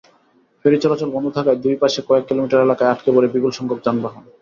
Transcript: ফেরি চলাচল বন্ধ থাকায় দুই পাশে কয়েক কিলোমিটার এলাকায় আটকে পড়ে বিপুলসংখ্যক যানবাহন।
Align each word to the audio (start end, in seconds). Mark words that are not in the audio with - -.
ফেরি 0.65 0.77
চলাচল 0.83 1.09
বন্ধ 1.15 1.27
থাকায় 1.37 1.59
দুই 1.63 1.75
পাশে 1.81 1.99
কয়েক 2.07 2.25
কিলোমিটার 2.29 2.65
এলাকায় 2.65 2.91
আটকে 2.93 3.09
পড়ে 3.15 3.27
বিপুলসংখ্যক 3.27 3.79
যানবাহন। 3.85 4.23